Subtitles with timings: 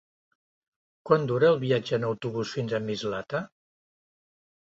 [1.09, 3.45] Quant dura el viatge en autobús fins a Mislata?